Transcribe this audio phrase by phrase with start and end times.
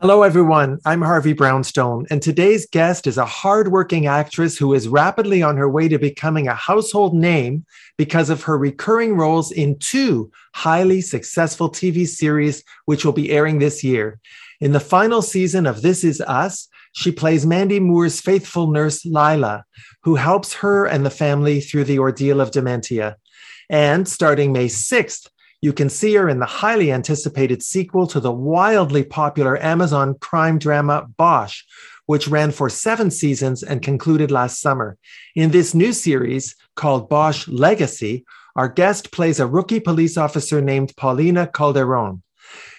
[0.00, 0.78] Hello, everyone.
[0.86, 5.68] I'm Harvey Brownstone, and today's guest is a hardworking actress who is rapidly on her
[5.68, 7.66] way to becoming a household name
[7.98, 13.58] because of her recurring roles in two highly successful TV series, which will be airing
[13.58, 14.18] this year.
[14.62, 19.66] In the final season of This Is Us, she plays Mandy Moore's faithful nurse, Lila,
[20.02, 23.18] who helps her and the family through the ordeal of dementia.
[23.68, 25.28] And starting May 6th,
[25.62, 30.58] you can see her in the highly anticipated sequel to the wildly popular Amazon crime
[30.58, 31.62] drama Bosch,
[32.06, 34.96] which ran for seven seasons and concluded last summer.
[35.36, 38.24] In this new series called Bosch Legacy,
[38.56, 42.22] our guest plays a rookie police officer named Paulina Calderon.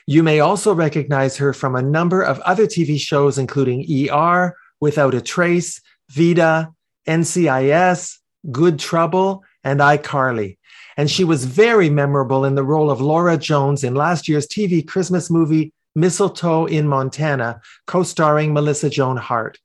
[0.08, 5.13] You may also recognize her from a number of other TV shows, including ER, Without
[5.13, 6.72] a Trace, Vida,
[7.08, 8.17] NCIS,
[8.52, 10.58] Good Trouble, and iCarly
[10.97, 14.86] and she was very memorable in the role of Laura Jones in last year's TV
[14.86, 19.58] Christmas movie Mistletoe in Montana, co starring Melissa Joan Hart.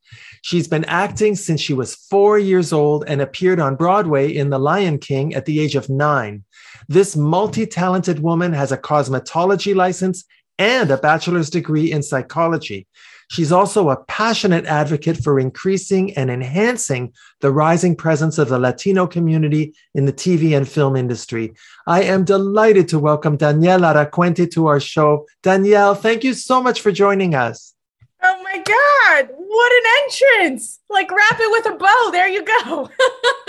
[0.43, 4.59] She's been acting since she was four years old and appeared on Broadway in The
[4.59, 6.45] Lion King at the age of nine.
[6.89, 10.25] This multi talented woman has a cosmetology license
[10.59, 12.87] and a bachelor's degree in psychology.
[13.29, 19.07] She's also a passionate advocate for increasing and enhancing the rising presence of the Latino
[19.07, 21.55] community in the TV and film industry.
[21.87, 25.27] I am delighted to welcome Danielle Aracuente to our show.
[25.43, 27.75] Danielle, thank you so much for joining us.
[28.23, 30.81] Oh my God, what an entrance!
[30.89, 32.11] Like wrap it with a bow.
[32.13, 32.91] There you go.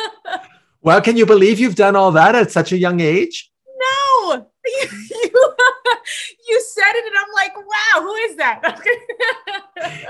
[0.82, 3.50] well, can you believe you've done all that at such a young age?
[3.66, 5.54] No, you, you,
[6.48, 8.62] you said it, and I'm like, wow, who is that?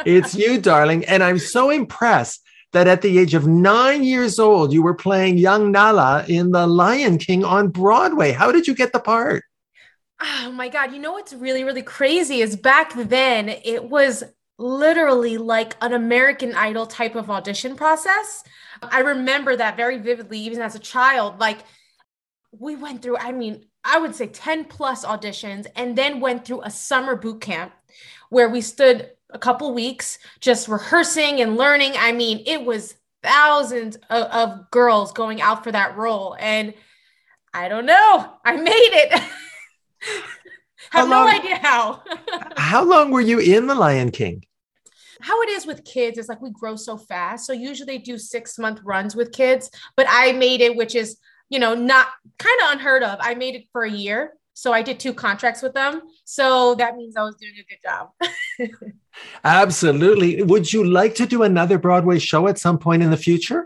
[0.05, 1.05] it's you, darling.
[1.05, 2.41] And I'm so impressed
[2.73, 6.67] that at the age of nine years old, you were playing young Nala in The
[6.67, 8.31] Lion King on Broadway.
[8.31, 9.43] How did you get the part?
[10.21, 10.93] Oh my God.
[10.93, 14.23] You know what's really, really crazy is back then it was
[14.57, 18.43] literally like an American Idol type of audition process.
[18.81, 21.39] I remember that very vividly, even as a child.
[21.39, 21.59] Like,
[22.51, 26.61] we went through, I mean, I would say 10 plus auditions and then went through
[26.61, 27.71] a summer boot camp
[28.29, 31.93] where we stood a couple weeks just rehearsing and learning.
[31.97, 36.35] I mean, it was thousands of, of girls going out for that role.
[36.39, 36.73] And
[37.53, 39.21] I don't know, I made it.
[40.91, 42.03] Have no idea how.
[42.57, 44.43] how long were you in The Lion King?
[45.19, 47.47] how it is with kids is like we grow so fast.
[47.47, 51.17] So usually they do six month runs with kids, but I made it, which is
[51.49, 52.07] you know, not
[52.39, 53.19] kind of unheard of.
[53.21, 54.33] I made it for a year.
[54.53, 56.01] So I did two contracts with them.
[56.25, 58.09] So that means I was doing a good job.
[59.43, 60.41] Absolutely.
[60.43, 63.65] Would you like to do another Broadway show at some point in the future?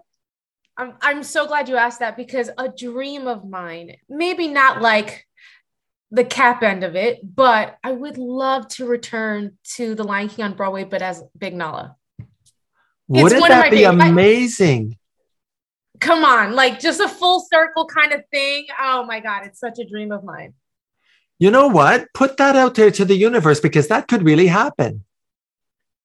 [0.78, 5.28] I'm, I'm so glad you asked that because a dream of mine, maybe not like
[6.12, 10.46] the cap end of it, but I would love to return to The Lion King
[10.46, 11.96] on Broadway, but as Big Nala.
[13.08, 14.98] Wouldn't that be amazing?
[16.02, 18.66] come on, like just a full circle kind of thing.
[18.78, 20.54] Oh my God, it's such a dream of mine.
[21.40, 22.08] You know what?
[22.14, 25.06] Put that out there to the universe because that could really happen.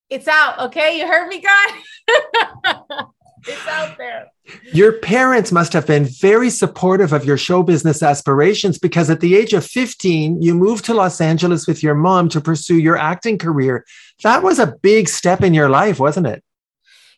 [0.08, 0.58] It's out.
[0.66, 0.98] Okay.
[0.98, 1.72] You heard me, guys.
[3.46, 4.26] it's out there.
[4.72, 9.34] Your parents must have been very supportive of your show business aspirations because at the
[9.34, 13.38] age of 15, you moved to Los Angeles with your mom to pursue your acting
[13.38, 13.84] career.
[14.22, 16.42] That was a big step in your life, wasn't it?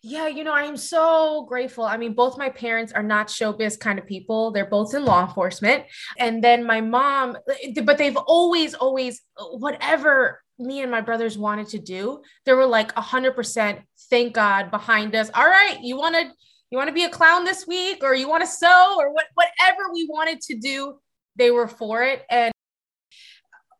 [0.02, 1.84] Yeah, you know, I am so grateful.
[1.84, 4.52] I mean, both my parents are not showbiz kind of people.
[4.52, 5.84] They're both in law enforcement.
[6.16, 7.36] And then my mom,
[7.82, 12.92] but they've always, always, whatever me and my brothers wanted to do, they were like
[12.92, 15.30] a 100% thank God behind us.
[15.34, 16.30] All right, you want to
[16.70, 19.26] you want to be a clown this week or you want to sew or what
[19.34, 20.98] whatever we wanted to do,
[21.36, 22.24] they were for it.
[22.30, 22.52] And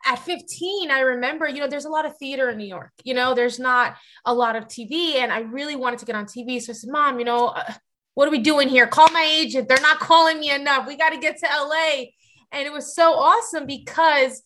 [0.06, 3.12] at 15, I remember, you know, there's a lot of theater in New York, you
[3.12, 5.16] know, there's not a lot of TV.
[5.16, 6.60] And I really wanted to get on TV.
[6.62, 7.74] So I said, Mom, you know, uh,
[8.14, 8.86] what are we doing here?
[8.86, 9.68] Call my agent.
[9.68, 10.86] They're not calling me enough.
[10.86, 12.06] We got to get to LA.
[12.50, 14.42] And it was so awesome because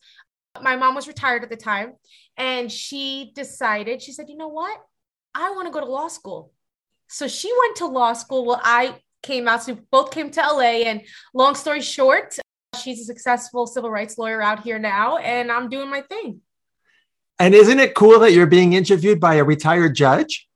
[0.60, 1.94] my mom was retired at the time.
[2.36, 4.78] And she decided, she said, you know what?
[5.34, 6.52] I want to go to law school.
[7.08, 8.44] So she went to law school.
[8.44, 9.62] Well, I came out.
[9.62, 10.84] So we both came to LA.
[10.84, 11.02] And
[11.34, 12.38] long story short,
[12.80, 16.40] She's a successful civil rights lawyer out here now, and I'm doing my thing.
[17.38, 20.48] And isn't it cool that you're being interviewed by a retired judge?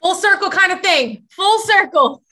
[0.00, 1.24] Full circle kind of thing.
[1.30, 2.22] Full circle.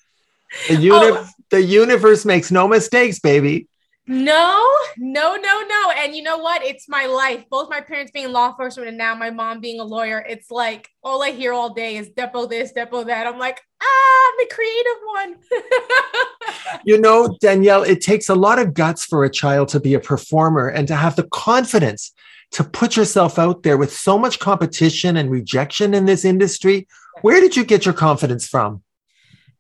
[0.69, 1.29] The, uni- oh.
[1.51, 3.67] the universe makes no mistakes, baby.
[4.07, 4.69] No,
[4.99, 5.91] no, no, no.
[5.97, 6.65] And you know what?
[6.65, 7.45] It's my life.
[7.49, 10.25] Both my parents being law enforcement and now my mom being a lawyer.
[10.29, 13.29] It's like all I hear all day is depo this, depo that.
[13.29, 16.81] I'm like, ah, I'm the creative one.
[16.85, 20.01] you know, Danielle, it takes a lot of guts for a child to be a
[20.01, 22.13] performer and to have the confidence
[22.53, 26.89] to put yourself out there with so much competition and rejection in this industry.
[27.21, 28.83] Where did you get your confidence from?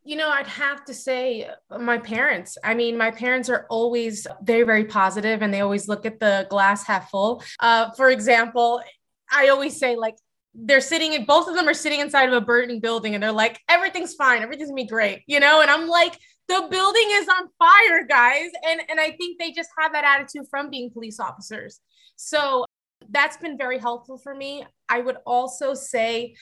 [0.04, 2.58] You know, I'd have to say my parents.
[2.64, 6.46] I mean, my parents are always very, very positive and they always look at the
[6.50, 7.42] glass half full.
[7.60, 8.82] Uh, for example,
[9.30, 10.16] I always say, like,
[10.54, 13.32] they're sitting in both of them are sitting inside of a burning building and they're
[13.32, 15.62] like, everything's fine, everything's gonna be great, you know?
[15.62, 16.18] And I'm like,
[16.48, 18.50] the building is on fire, guys.
[18.68, 21.80] And and I think they just have that attitude from being police officers.
[22.16, 22.66] So
[23.08, 24.66] that's been very helpful for me.
[24.88, 26.34] I would also say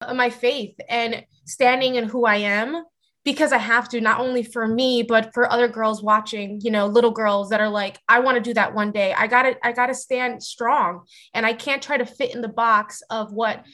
[0.00, 2.84] uh, my faith and standing in who I am
[3.24, 6.86] because I have to, not only for me, but for other girls watching, you know,
[6.86, 9.14] little girls that are like, I want to do that one day.
[9.14, 11.06] I gotta, I gotta stand strong.
[11.32, 13.64] And I can't try to fit in the box of what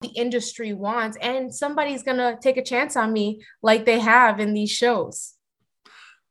[0.00, 1.18] the industry wants.
[1.20, 5.34] And somebody's gonna take a chance on me like they have in these shows.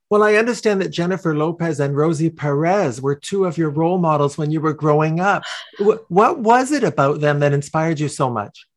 [0.10, 4.38] Well, I understand that Jennifer Lopez and Rosie Perez were two of your role models
[4.38, 5.44] when you were growing up.
[5.80, 8.68] What was it about them that inspired you so much?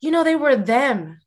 [0.00, 1.20] You know, they were them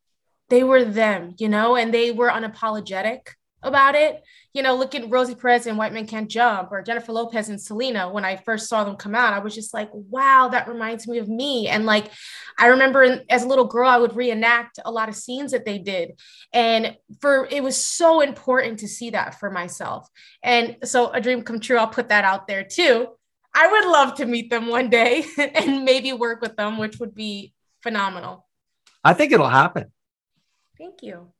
[0.50, 3.30] they were them, you know, and they were unapologetic
[3.64, 4.24] about it.
[4.54, 7.62] You know, look at Rosie Perez and White Men Can't Jump or Jennifer Lopez and
[7.62, 8.10] Selena.
[8.10, 11.18] When I first saw them come out, I was just like, wow, that reminds me
[11.18, 11.68] of me.
[11.68, 12.12] And like,
[12.58, 15.66] I remember in, as a little girl, I would reenact a lot of scenes that
[15.66, 16.20] they did.
[16.54, 20.08] And for it was so important to see that for myself.
[20.42, 23.10] And so, a dream come true, I'll put that out there too.
[23.54, 27.16] I would love to meet them one day and maybe work with them, which would
[27.16, 28.46] be phenomenal.
[29.04, 29.92] I think it'll happen.
[30.78, 31.32] Thank you.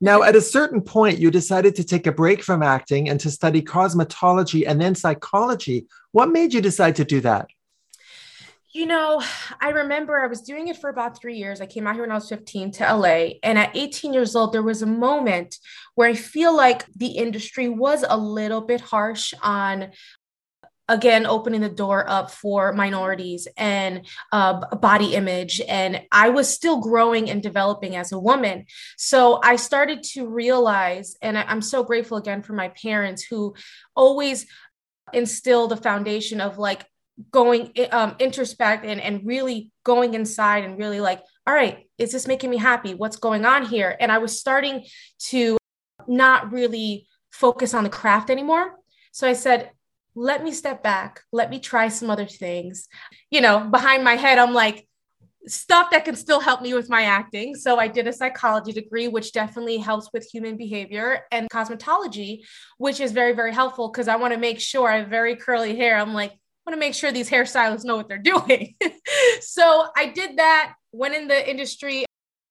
[0.00, 3.30] Now, at a certain point, you decided to take a break from acting and to
[3.30, 5.86] study cosmetology and then psychology.
[6.12, 7.48] What made you decide to do that?
[8.70, 9.22] You know,
[9.60, 11.60] I remember I was doing it for about three years.
[11.60, 13.30] I came out here when I was 15 to LA.
[13.42, 15.56] And at 18 years old, there was a moment
[15.94, 19.90] where I feel like the industry was a little bit harsh on
[20.88, 25.60] again opening the door up for minorities and uh, body image.
[25.68, 28.66] And i was still growing and developing as a woman.
[28.96, 33.54] So i started to realize and i'm so grateful again for my parents who
[33.94, 34.46] always
[35.12, 36.84] instill the foundation of like
[37.30, 42.28] going um, introspect and, and really going inside and really like all right is this
[42.28, 42.94] making me happy?
[42.94, 43.96] What's going on here?
[44.00, 44.84] And i was starting
[45.30, 45.58] to
[46.06, 48.76] not really focus on the craft anymore.
[49.12, 49.70] So i said
[50.18, 52.88] let me step back, let me try some other things.
[53.30, 54.88] You know, behind my head, I'm like,
[55.46, 57.54] stuff that can still help me with my acting.
[57.54, 62.40] So I did a psychology degree, which definitely helps with human behavior and cosmetology,
[62.78, 65.76] which is very, very helpful because I want to make sure I have very curly
[65.76, 65.96] hair.
[65.96, 68.74] I'm like, I want to make sure these hairstylists know what they're doing.
[69.40, 72.04] so I did that, went in the industry.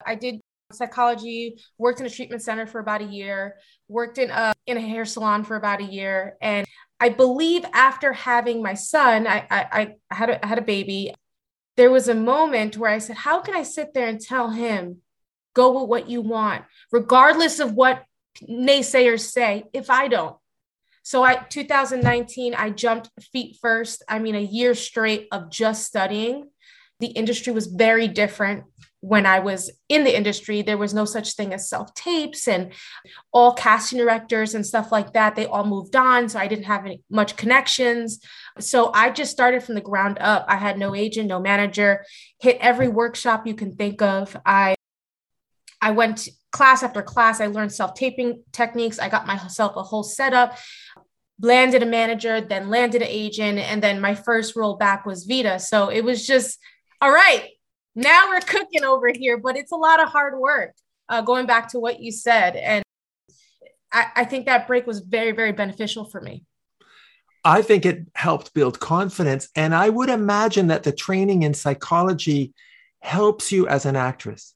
[0.06, 0.40] I did
[0.72, 3.58] psychology, worked in a treatment center for about a year,
[3.90, 6.66] worked in a in a hair salon for about a year, and
[7.00, 11.14] I believe after having my son, I, I, I had a, I had a baby.
[11.76, 14.98] There was a moment where I said, "How can I sit there and tell him,
[15.54, 18.04] go with what you want, regardless of what
[18.50, 20.36] naysayers say, if I don't?"
[21.04, 24.04] So I 2019, I jumped feet first.
[24.10, 26.50] I mean, a year straight of just studying.
[27.00, 28.64] The industry was very different
[29.02, 32.74] when I was in the industry, there was no such thing as self tapes and
[33.32, 35.36] all casting directors and stuff like that.
[35.36, 36.30] They all moved on.
[36.30, 38.20] So I didn't have any, much connections.
[38.60, 40.46] So I just started from the ground up.
[40.48, 42.06] I had no agent, no manager,
[42.40, 44.36] hit every workshop you can think of.
[44.46, 44.76] I
[45.80, 47.40] I went class after class.
[47.40, 49.00] I learned self taping techniques.
[49.00, 50.58] I got myself a whole setup,
[51.40, 53.60] landed a manager, then landed an agent.
[53.60, 55.60] And then my first role back was Vida.
[55.60, 56.58] So it was just,
[57.00, 57.50] all right,
[57.98, 60.76] now we're cooking over here, but it's a lot of hard work.
[61.10, 62.84] Uh, going back to what you said, and
[63.92, 66.46] I, I think that break was very, very beneficial for me.
[67.44, 69.50] I think it helped build confidence.
[69.56, 72.54] And I would imagine that the training in psychology
[73.02, 74.54] helps you as an actress.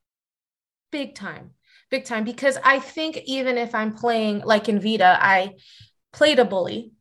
[0.92, 1.52] Big time,
[1.90, 2.26] big time.
[2.26, 5.56] Because I think even if I'm playing like in Vida, I
[6.14, 6.92] played a bully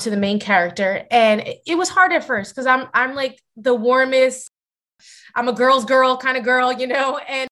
[0.00, 1.06] to the main character.
[1.10, 4.51] And it was hard at first because I'm I'm like the warmest,
[5.34, 7.48] I'm a girl's girl kind of girl, you know, and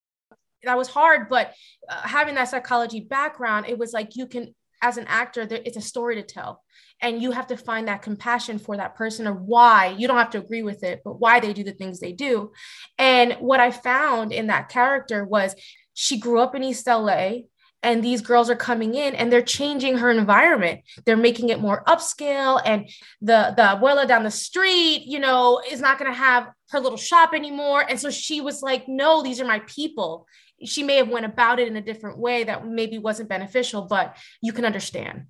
[0.64, 1.28] that was hard.
[1.28, 1.52] But
[1.88, 5.76] uh, having that psychology background, it was like you can, as an actor, there, it's
[5.76, 6.62] a story to tell.
[7.02, 10.30] And you have to find that compassion for that person or why you don't have
[10.30, 12.52] to agree with it, but why they do the things they do.
[12.98, 15.54] And what I found in that character was
[15.94, 17.40] she grew up in East LA
[17.82, 20.80] and these girls are coming in and they're changing her environment.
[21.04, 22.88] They're making it more upscale and
[23.20, 26.98] the the abuela down the street you know is not going to have her little
[26.98, 27.84] shop anymore.
[27.88, 30.26] And so she was like no these are my people.
[30.64, 34.16] She may have went about it in a different way that maybe wasn't beneficial but
[34.42, 35.26] you can understand.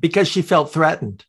[0.00, 1.24] Because she felt threatened.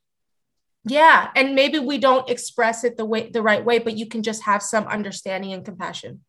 [0.87, 4.23] Yeah and maybe we don't express it the way the right way but you can
[4.23, 6.21] just have some understanding and compassion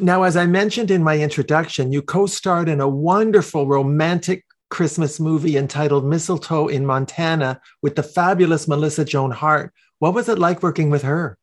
[0.00, 5.20] now, as I mentioned in my introduction, you co starred in a wonderful romantic Christmas
[5.20, 9.72] movie entitled Mistletoe in Montana with the fabulous Melissa Joan Hart.
[9.98, 11.36] What was it like working with her?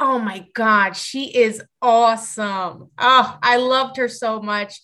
[0.00, 2.90] Oh my God, she is awesome.
[2.98, 4.80] Oh, I loved her so much.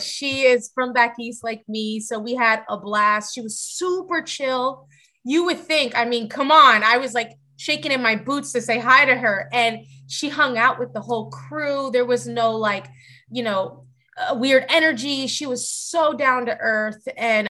[0.00, 2.00] She is from back east like me.
[2.00, 3.34] So we had a blast.
[3.34, 4.88] She was super chill.
[5.24, 6.82] You would think, I mean, come on.
[6.82, 9.48] I was like shaking in my boots to say hi to her.
[9.52, 11.90] And she hung out with the whole crew.
[11.92, 12.86] There was no like,
[13.30, 15.26] you know, uh, weird energy.
[15.26, 17.06] She was so down to earth.
[17.16, 17.48] And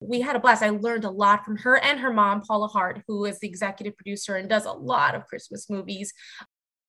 [0.00, 0.62] we had a blast.
[0.62, 3.96] I learned a lot from her and her mom, Paula Hart, who is the executive
[3.96, 6.12] producer and does a lot of Christmas movies.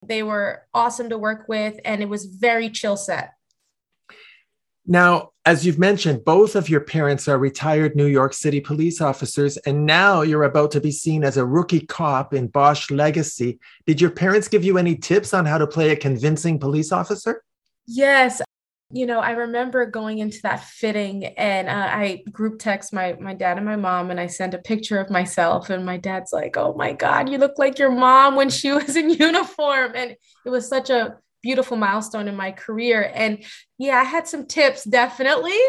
[0.06, 3.32] They were awesome to work with, and it was very chill set.
[4.88, 9.58] Now, as you've mentioned, both of your parents are retired New York City police officers,
[9.58, 13.60] and now you're about to be seen as a rookie cop in Bosch Legacy.
[13.86, 17.44] Did your parents give you any tips on how to play a convincing police officer?
[17.88, 18.42] Yes.
[18.92, 23.34] You know, I remember going into that fitting and uh, I group text my my
[23.34, 26.56] dad and my mom and I sent a picture of myself and my dad's like,
[26.56, 30.16] "Oh my god, you look like your mom when she was in uniform." And
[30.46, 33.12] it was such a beautiful milestone in my career.
[33.14, 33.44] And
[33.78, 35.62] yeah, I had some tips definitely.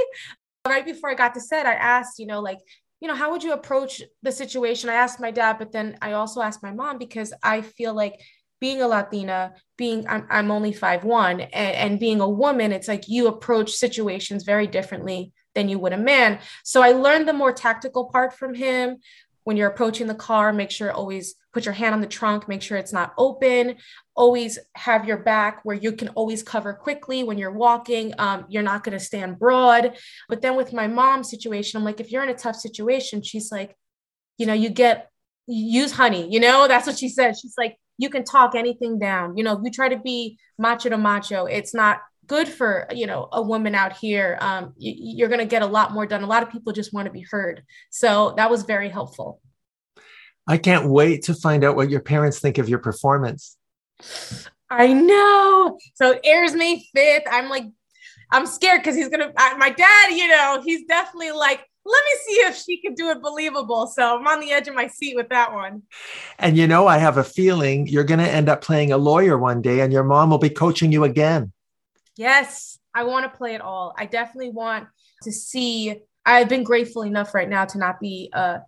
[0.67, 2.61] Right before I got to set, I asked, you know, like,
[3.01, 4.89] you know, how would you approach the situation?
[4.89, 8.15] I asked my dad, but then I also asked my mom because I feel like
[8.59, 12.89] being a Latina, being I'm, I'm only five one, and, and being a woman, it's
[12.89, 16.39] like you approach situations very differently than you would a man.
[16.65, 18.97] So I learned the more tactical part from him.
[19.45, 22.61] When you're approaching the car, make sure always put your hand on the trunk, make
[22.61, 23.77] sure it's not open.
[24.15, 28.13] Always have your back where you can always cover quickly when you're walking.
[28.19, 29.97] Um, you're not going to stand broad.
[30.29, 33.51] But then with my mom's situation, I'm like, if you're in a tough situation, she's
[33.51, 33.75] like,
[34.37, 35.11] you know, you get
[35.47, 37.39] use honey, you know, that's what she said.
[37.39, 39.39] She's like, you can talk anything down.
[39.39, 43.07] You know, if you try to be macho to macho, it's not good for you
[43.07, 46.25] know a woman out here um, you, are going to get a lot more done
[46.25, 49.41] a lot of people just want to be heard so that was very helpful
[50.47, 53.57] I can't wait to find out what your parents think of your performance.
[54.71, 55.79] I know.
[55.95, 57.25] So it airs May 5th.
[57.31, 57.65] I'm like,
[58.31, 62.11] I'm scared because he's going to, my dad, you know, he's definitely like, let me
[62.27, 63.87] see if she can do it believable.
[63.87, 65.83] So I'm on the edge of my seat with that one.
[66.39, 69.39] And you know, I have a feeling you're going to end up playing a lawyer
[69.39, 71.53] one day and your mom will be coaching you again.
[72.17, 73.95] Yes, I want to play it all.
[73.97, 74.89] I definitely want
[75.23, 76.01] to see.
[76.25, 78.63] I've been grateful enough right now to not be a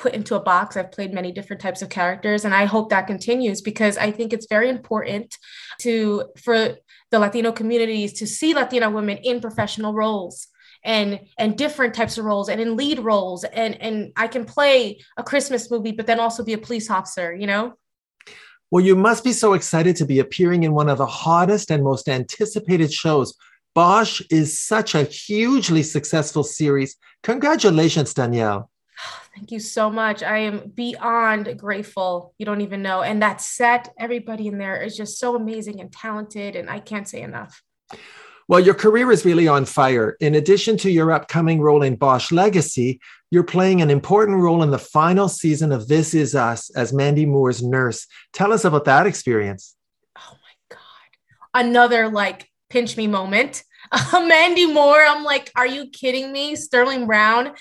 [0.00, 0.76] put into a box.
[0.76, 4.32] I've played many different types of characters and I hope that continues because I think
[4.32, 5.36] it's very important
[5.80, 6.76] to for
[7.10, 10.48] the Latino communities to see Latina women in professional roles
[10.82, 15.00] and and different types of roles and in lead roles and and I can play
[15.18, 17.74] a Christmas movie but then also be a police officer, you know?
[18.70, 21.84] Well, you must be so excited to be appearing in one of the hottest and
[21.84, 23.34] most anticipated shows.
[23.74, 26.96] Bosch is such a hugely successful series.
[27.22, 28.70] Congratulations, Danielle.
[29.34, 30.22] Thank you so much.
[30.22, 32.34] I am beyond grateful.
[32.38, 33.02] You don't even know.
[33.02, 36.56] And that set, everybody in there is just so amazing and talented.
[36.56, 37.62] And I can't say enough.
[38.48, 40.16] Well, your career is really on fire.
[40.18, 44.72] In addition to your upcoming role in Bosch Legacy, you're playing an important role in
[44.72, 48.08] the final season of This Is Us as Mandy Moore's nurse.
[48.32, 49.76] Tell us about that experience.
[50.18, 51.66] Oh my God.
[51.66, 53.62] Another like pinch me moment.
[54.12, 56.56] Mandy Moore, I'm like, are you kidding me?
[56.56, 57.52] Sterling Brown.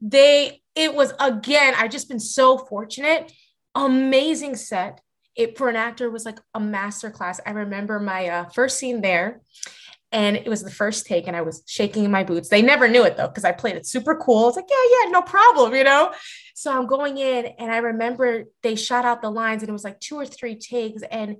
[0.00, 3.32] They it was again, I've just been so fortunate.
[3.74, 5.00] Amazing set.
[5.34, 7.40] It for an actor was like a master class.
[7.44, 9.40] I remember my uh, first scene there,
[10.12, 12.48] and it was the first take, and I was shaking in my boots.
[12.48, 14.48] They never knew it though, because I played it super cool.
[14.48, 16.12] It's like, yeah, yeah, no problem, you know.
[16.54, 19.84] So I'm going in, and I remember they shot out the lines, and it was
[19.84, 21.36] like two or three takes, and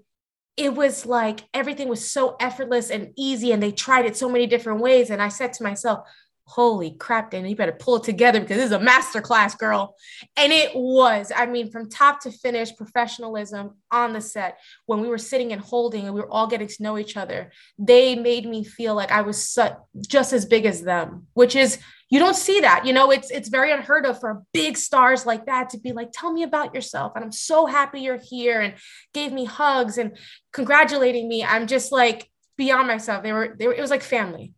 [0.56, 4.46] it was like everything was so effortless and easy, and they tried it so many
[4.46, 5.10] different ways.
[5.10, 6.06] And I said to myself,
[6.46, 9.96] holy crap, Dan, you better pull it together because this is a master class, girl.
[10.36, 14.58] And it was, I mean, from top to finish, professionalism on the set.
[14.86, 17.50] When we were sitting and holding and we were all getting to know each other,
[17.78, 19.76] they made me feel like I was su-
[20.06, 21.78] just as big as them, which is,
[22.10, 22.86] you don't see that.
[22.86, 26.10] You know, it's it's very unheard of for big stars like that to be like,
[26.12, 27.12] tell me about yourself.
[27.16, 28.74] And I'm so happy you're here and
[29.12, 30.16] gave me hugs and
[30.52, 31.42] congratulating me.
[31.42, 33.24] I'm just like beyond myself.
[33.24, 34.54] They were, they were, it was like family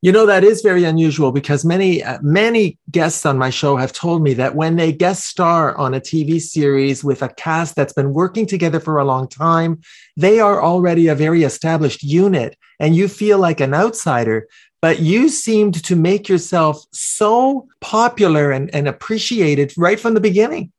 [0.00, 3.92] You know, that is very unusual because many, uh, many guests on my show have
[3.92, 7.92] told me that when they guest star on a TV series with a cast that's
[7.92, 9.80] been working together for a long time,
[10.16, 14.46] they are already a very established unit and you feel like an outsider.
[14.80, 20.70] But you seemed to make yourself so popular and, and appreciated right from the beginning.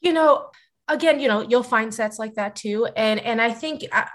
[0.00, 0.50] You know,
[0.88, 2.88] again, you know, you'll find sets like that too.
[2.96, 4.08] And and I think I,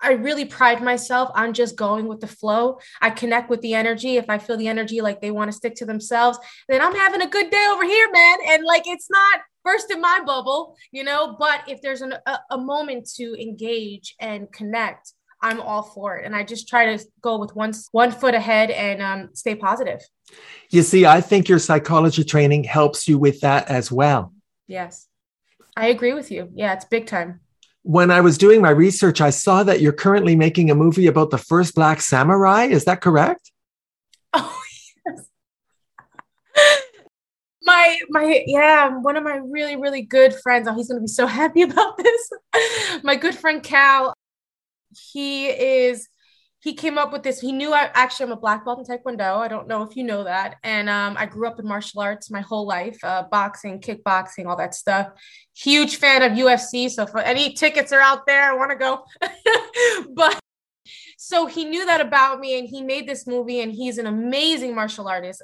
[0.00, 2.78] I really pride myself on just going with the flow.
[3.00, 4.16] I connect with the energy.
[4.16, 7.22] If I feel the energy like they want to stick to themselves, then I'm having
[7.22, 8.38] a good day over here, man.
[8.48, 12.38] And like it's not first in my bubble, you know, but if there's an, a,
[12.50, 16.26] a moment to engage and connect, I'm all for it.
[16.26, 20.00] And I just try to go with one one foot ahead and um, stay positive.
[20.70, 24.32] You see, I think your psychology training helps you with that as well.
[24.68, 25.08] Yes.
[25.76, 26.50] I agree with you.
[26.54, 27.40] Yeah, it's big time
[27.82, 31.30] when I was doing my research, I saw that you're currently making a movie about
[31.30, 32.64] the first Black Samurai.
[32.64, 33.50] Is that correct?
[34.34, 34.62] Oh,
[35.06, 35.26] yes.
[37.64, 40.66] my my yeah, one of my really really good friends.
[40.66, 42.30] Oh, he's gonna be so happy about this.
[43.02, 44.14] my good friend Cal.
[45.12, 46.08] He is
[46.62, 47.40] he came up with this.
[47.40, 49.38] He knew I actually I'm a black belt in Taekwondo.
[49.38, 50.58] I don't know if you know that.
[50.62, 54.56] And um, I grew up in martial arts my whole life, uh, boxing, kickboxing, all
[54.56, 55.08] that stuff.
[55.56, 56.88] Huge fan of UFC.
[56.88, 59.02] So if any tickets are out there, I want to go.
[60.14, 60.38] but
[61.18, 64.72] so he knew that about me and he made this movie and he's an amazing
[64.72, 65.42] martial artist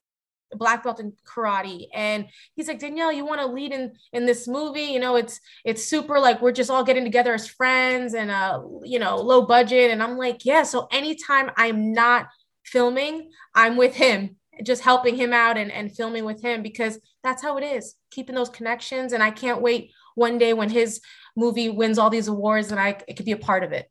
[0.55, 1.89] black belt in karate.
[1.95, 4.83] And he's like danielle you want to lead in in this movie?
[4.83, 8.63] You know it's it's super like we're just all getting together as friends and uh
[8.83, 9.91] you know low budget.
[9.91, 12.29] And i'm like yeah so anytime i'm not
[12.65, 17.43] filming i'm with him just helping him out and, and filming with him because that's
[17.43, 19.13] how it is keeping those connections.
[19.13, 21.01] And i can't wait one day when his
[21.37, 23.91] movie wins all these awards and i it could be a part of it.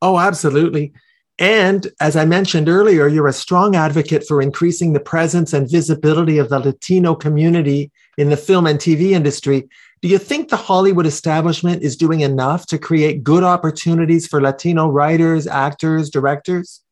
[0.00, 0.92] Oh absolutely
[1.38, 6.38] and as I mentioned earlier, you're a strong advocate for increasing the presence and visibility
[6.38, 9.68] of the Latino community in the film and TV industry.
[10.00, 14.88] Do you think the Hollywood establishment is doing enough to create good opportunities for Latino
[14.88, 16.82] writers, actors, directors?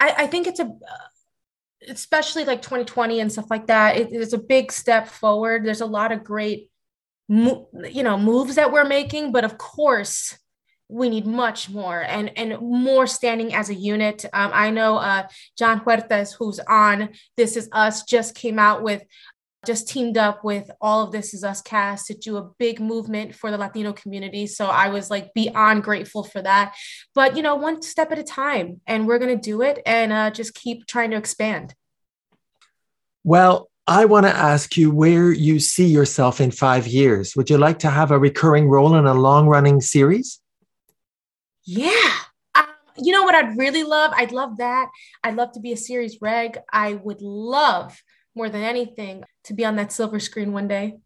[0.00, 0.68] I, I think it's a,
[1.88, 3.96] especially like 2020 and stuff like that.
[3.96, 5.64] It, it's a big step forward.
[5.64, 6.70] There's a lot of great,
[7.28, 10.36] you know, moves that we're making, but of course,
[10.88, 14.24] we need much more and and more standing as a unit.
[14.32, 19.02] Um, I know uh, Jon Huertas, who's on This Is Us, just came out with
[19.66, 23.34] just teamed up with all of This Is Us cast to do a big movement
[23.34, 24.46] for the Latino community.
[24.46, 26.76] So I was like beyond grateful for that.
[27.14, 30.30] But you know, one step at a time, and we're gonna do it and uh,
[30.30, 31.74] just keep trying to expand.
[33.24, 37.34] Well, I want to ask you where you see yourself in five years.
[37.36, 40.40] Would you like to have a recurring role in a long running series?
[41.66, 42.12] Yeah.
[42.54, 44.12] Um, you know what I'd really love?
[44.14, 44.88] I'd love that.
[45.24, 46.58] I'd love to be a series reg.
[46.72, 48.00] I would love
[48.34, 50.98] more than anything to be on that silver screen one day,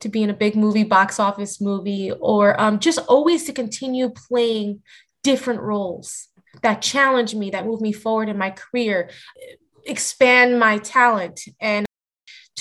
[0.00, 4.10] to be in a big movie, box office movie, or um, just always to continue
[4.10, 4.82] playing
[5.22, 6.28] different roles
[6.62, 9.10] that challenge me, that move me forward in my career,
[9.86, 11.86] expand my talent, and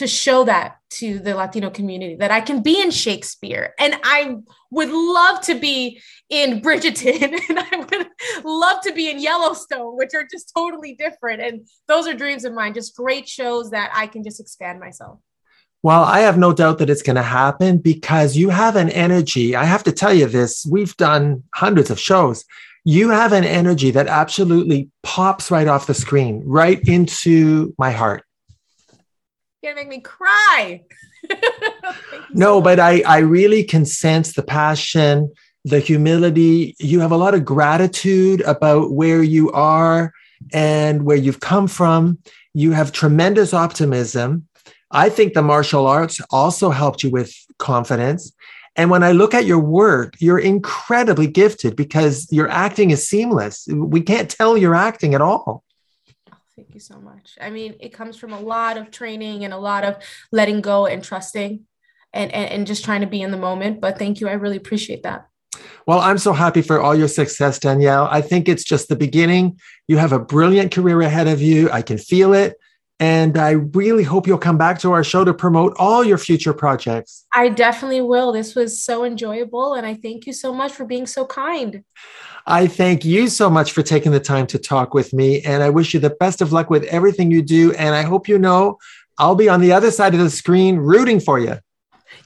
[0.02, 4.38] to show that to the Latino community that I can be in Shakespeare and I
[4.72, 8.08] would love to be in Bridgerton and I would
[8.44, 11.44] love to be in Yellowstone, which are just totally different.
[11.44, 15.20] And those are dreams of mine, just great shows that I can just expand myself.
[15.84, 19.56] Well, I have no doubt that it's going to happen because you have an energy.
[19.56, 22.44] I have to tell you this we've done hundreds of shows.
[22.86, 28.24] You have an energy that absolutely pops right off the screen, right into my heart
[29.64, 30.82] gonna make me cry.
[32.34, 35.32] no, but I, I really can sense the passion,
[35.66, 36.76] the humility.
[36.80, 40.14] You have a lot of gratitude about where you are
[40.52, 42.18] and where you've come from.
[42.54, 44.48] You have tremendous optimism.
[44.90, 48.34] I think the martial arts also helped you with confidence.
[48.76, 53.68] And when I look at your work, you're incredibly gifted because your acting is seamless.
[53.70, 55.64] We can't tell you're acting at all.
[56.56, 57.38] Thank you so much.
[57.40, 59.98] I mean, it comes from a lot of training and a lot of
[60.32, 61.62] letting go and trusting
[62.14, 63.80] and, and, and just trying to be in the moment.
[63.80, 64.28] But thank you.
[64.28, 65.28] I really appreciate that.
[65.88, 68.08] Well, I'm so happy for all your success, Danielle.
[68.12, 69.60] I think it's just the beginning.
[69.88, 71.70] You have a brilliant career ahead of you.
[71.72, 72.58] I can feel it.
[73.00, 76.54] And I really hope you'll come back to our show to promote all your future
[76.54, 77.26] projects.
[77.34, 78.32] I definitely will.
[78.32, 79.74] This was so enjoyable.
[79.74, 81.84] And I thank you so much for being so kind.
[82.46, 85.42] I thank you so much for taking the time to talk with me.
[85.42, 87.74] And I wish you the best of luck with everything you do.
[87.74, 88.78] And I hope you know
[89.18, 91.58] I'll be on the other side of the screen rooting for you.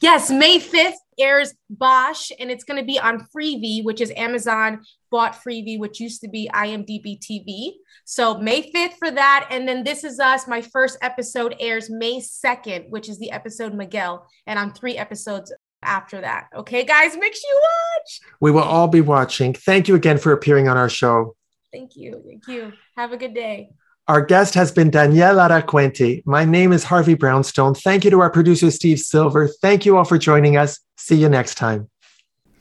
[0.02, 4.84] Yes, May 5th, airs Bosch, and it's going to be on Freevee, which is Amazon
[5.12, 7.74] bought Freevee, which used to be IMDb TV.
[8.04, 9.48] So May 5th for that.
[9.50, 13.74] And then This Is Us, my first episode airs May 2nd, which is the episode
[13.74, 14.28] Miguel.
[14.46, 15.54] And I'm three episodes
[15.86, 16.48] after that.
[16.56, 18.20] Okay, guys, make sure you watch.
[18.40, 19.54] We will all be watching.
[19.54, 21.36] Thank you again for appearing on our show.
[21.72, 22.22] Thank you.
[22.26, 22.74] Thank you.
[22.96, 23.70] Have a good day.
[24.08, 26.22] Our guest has been Danielle Aracuente.
[26.26, 27.74] My name is Harvey Brownstone.
[27.74, 29.48] Thank you to our producer, Steve Silver.
[29.48, 30.80] Thank you all for joining us.
[30.96, 31.90] See you next time.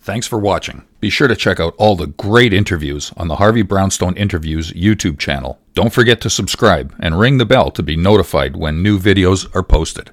[0.00, 0.84] Thanks for watching.
[1.00, 5.18] Be sure to check out all the great interviews on the Harvey Brownstone Interviews YouTube
[5.18, 5.58] channel.
[5.74, 9.62] Don't forget to subscribe and ring the bell to be notified when new videos are
[9.62, 10.10] posted.